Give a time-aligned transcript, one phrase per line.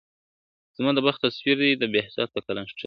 [0.77, 2.79] زما د بخت تصویر دی د بهزاد په قلم کښلی..